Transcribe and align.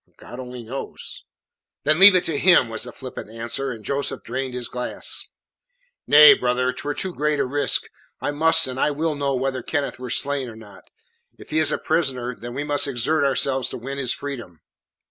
"God 0.17 0.39
only 0.39 0.63
knows." 0.63 1.25
"Then 1.83 1.99
leave 1.99 2.15
it 2.15 2.23
to 2.23 2.39
Him," 2.39 2.69
was 2.69 2.85
the 2.85 2.91
flippant 2.91 3.29
answer; 3.29 3.69
and 3.69 3.85
Joseph 3.85 4.23
drained 4.23 4.55
his 4.55 4.67
glass. 4.67 5.27
"Nay, 6.07 6.33
brother, 6.33 6.73
'twere 6.73 6.95
too 6.95 7.13
great 7.13 7.39
a 7.39 7.45
risk. 7.45 7.83
I 8.19 8.31
must 8.31 8.65
and 8.65 8.79
I 8.79 8.89
will 8.89 9.13
know 9.13 9.35
whether 9.35 9.61
Kenneth 9.61 9.99
were 9.99 10.09
slain 10.09 10.49
or 10.49 10.55
not. 10.55 10.89
If 11.37 11.51
he 11.51 11.59
is 11.59 11.71
a 11.71 11.77
prisoner, 11.77 12.33
then 12.35 12.55
we 12.55 12.63
must 12.63 12.87
exert 12.87 13.23
ourselves 13.23 13.69
to 13.69 13.77
win 13.77 13.99
his 13.99 14.11
freedom." 14.11 14.61